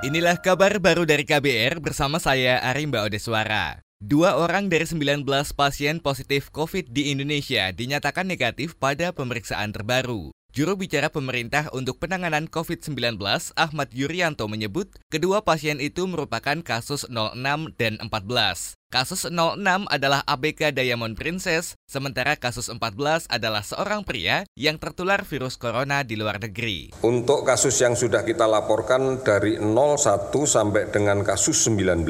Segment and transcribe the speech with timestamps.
[0.00, 3.84] Inilah kabar baru dari KBR bersama saya Arimba Odeswara.
[4.00, 10.32] Dua orang dari 19 pasien positif COVID di Indonesia dinyatakan negatif pada pemeriksaan terbaru.
[10.56, 13.20] Juru bicara pemerintah untuk penanganan COVID-19,
[13.60, 17.36] Ahmad Yuryanto menyebut, kedua pasien itu merupakan kasus 06
[17.76, 18.79] dan 14.
[18.90, 25.54] Kasus 06 adalah ABK Diamond Princess, sementara kasus 14 adalah seorang pria yang tertular virus
[25.54, 26.90] corona di luar negeri.
[27.06, 32.02] Untuk kasus yang sudah kita laporkan dari 01 sampai dengan kasus 19,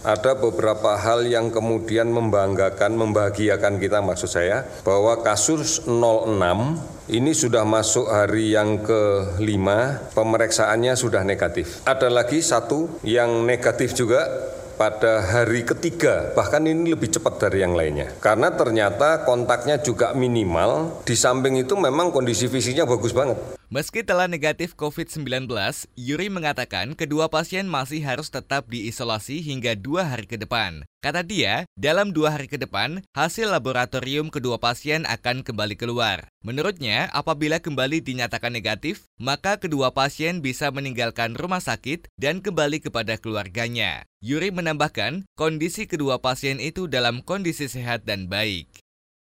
[0.00, 7.68] ada beberapa hal yang kemudian membanggakan, membahagiakan kita maksud saya, bahwa kasus 06 ini sudah
[7.68, 11.84] masuk hari yang kelima, pemeriksaannya sudah negatif.
[11.84, 14.24] Ada lagi satu yang negatif juga,
[14.74, 18.12] pada hari ketiga, bahkan ini lebih cepat dari yang lainnya.
[18.18, 23.38] Karena ternyata kontaknya juga minimal, di samping itu memang kondisi fisiknya bagus banget.
[23.74, 25.50] Meski telah negatif COVID-19,
[25.98, 30.86] Yuri mengatakan kedua pasien masih harus tetap diisolasi hingga dua hari ke depan.
[31.02, 36.30] Kata dia, dalam dua hari ke depan, hasil laboratorium kedua pasien akan kembali keluar.
[36.46, 43.18] Menurutnya, apabila kembali dinyatakan negatif, maka kedua pasien bisa meninggalkan rumah sakit dan kembali kepada
[43.18, 44.06] keluarganya.
[44.22, 48.83] Yuri menambahkan, kondisi kedua pasien itu dalam kondisi sehat dan baik.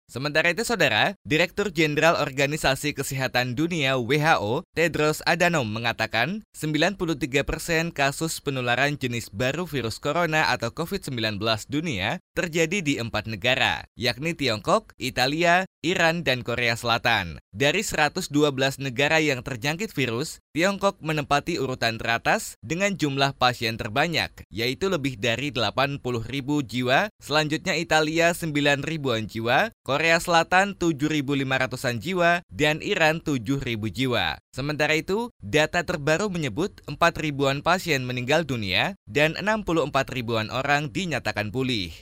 [0.08, 8.40] Sementara itu, saudara, Direktur Jenderal Organisasi Kesehatan Dunia WHO, Tedros Adhanom mengatakan 93 persen kasus
[8.40, 11.36] penularan jenis baru virus corona atau COVID-19
[11.68, 17.44] dunia terjadi di empat negara, yakni Tiongkok, Italia, Iran, dan Korea Selatan.
[17.52, 18.32] Dari 112
[18.80, 25.54] negara yang terjangkit virus, Tiongkok menempati urutan teratas dengan jumlah pasien terbanyak, yaitu lebih dari
[25.54, 33.62] 80 ribu jiwa, selanjutnya Italia 9 ribuan jiwa, Korea Selatan 7.500-an jiwa, dan Iran 7.000
[33.86, 34.42] jiwa.
[34.50, 41.54] Sementara itu, data terbaru menyebut 4 ribuan pasien meninggal dunia dan 64 ribuan orang dinyatakan
[41.54, 41.94] pulih.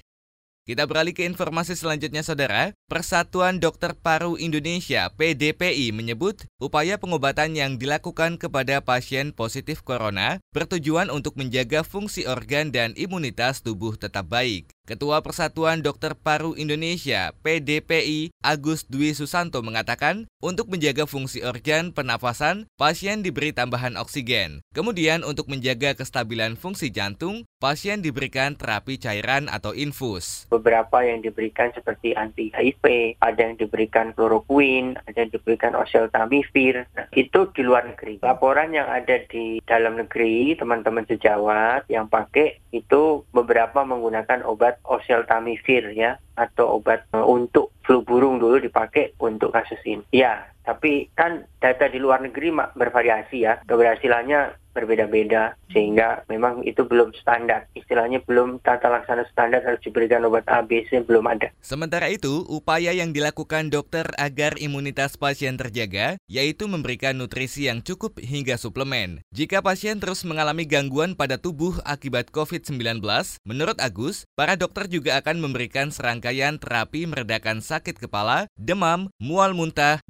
[0.67, 2.75] Kita beralih ke informasi selanjutnya, Saudara.
[2.91, 11.07] Persatuan Dokter Paru Indonesia (PDPI) menyebut upaya pengobatan yang dilakukan kepada pasien positif corona bertujuan
[11.15, 14.75] untuk menjaga fungsi organ dan imunitas tubuh tetap baik.
[14.87, 22.71] Ketua Persatuan Dokter Paru Indonesia (PDPI) Agus Dwi Susanto mengatakan, untuk menjaga fungsi organ pernafasan,
[22.79, 24.63] pasien diberi tambahan oksigen.
[24.75, 30.45] Kemudian untuk menjaga kestabilan fungsi jantung, pasien diberikan terapi cairan atau infus.
[30.53, 36.85] Beberapa yang diberikan seperti anti HIV, ada yang diberikan chloroquine, ada yang diberikan oseltamivir.
[36.93, 38.21] Nah, itu di luar negeri.
[38.21, 45.97] Laporan yang ada di dalam negeri, teman-teman sejawat yang pakai itu beberapa menggunakan obat oseltamivir
[45.97, 50.05] ya atau obat uh, untuk flu burung dulu dipakai untuk kasus ini.
[50.13, 53.63] Ya, tapi kan data di luar negeri bervariasi ya.
[53.63, 57.65] Keberhasilannya berbeda-beda sehingga memang itu belum standar.
[57.73, 61.49] Istilahnya belum tata laksana standar harus diberikan obat ABC belum ada.
[61.65, 68.21] Sementara itu, upaya yang dilakukan dokter agar imunitas pasien terjaga yaitu memberikan nutrisi yang cukup
[68.21, 69.25] hingga suplemen.
[69.33, 73.01] Jika pasien terus mengalami gangguan pada tubuh akibat COVID-19,
[73.49, 80.03] menurut Agus, para dokter juga akan memberikan serangkaian terapi meredakan sakit kepala, demam, mual muntah,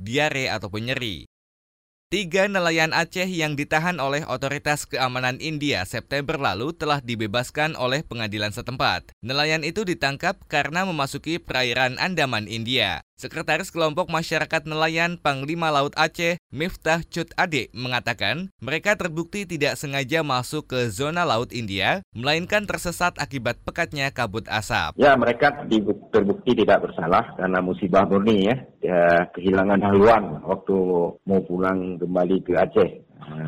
[0.47, 1.27] diare ataupun nyeri.
[2.07, 8.55] Tiga nelayan Aceh yang ditahan oleh otoritas keamanan India September lalu telah dibebaskan oleh pengadilan
[8.55, 9.11] setempat.
[9.27, 13.03] Nelayan itu ditangkap karena memasuki perairan Andaman, India.
[13.17, 20.21] Sekretaris Kelompok Masyarakat Nelayan Panglima Laut Aceh, Miftah Cut Ade, mengatakan mereka terbukti tidak sengaja
[20.21, 25.01] masuk ke zona Laut India, melainkan tersesat akibat pekatnya kabut asap.
[25.01, 25.65] Ya, mereka
[26.13, 29.01] terbukti tidak bersalah karena musibah murni ya, ya
[29.33, 30.77] kehilangan haluan waktu
[31.25, 33.06] mau pulang kembali ke Aceh.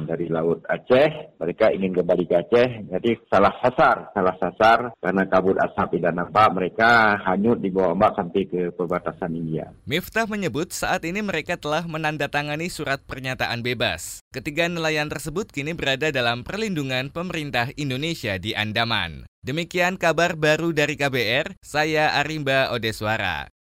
[0.08, 5.60] Dari Laut Aceh, mereka ingin kembali ke Aceh, jadi salah sasar, salah sasar karena kabut
[5.60, 9.68] asap tidak nampak, mereka hanyut di bawah ombak sampai ke perbatasan India.
[9.84, 14.24] Miftah menyebut saat ini mereka telah menandatangani surat pernyataan bebas.
[14.32, 19.28] Ketiga nelayan tersebut kini berada dalam perlindungan pemerintah Indonesia di Andaman.
[19.44, 23.48] Demikian kabar baru dari KBR, saya Arimba Odeswara.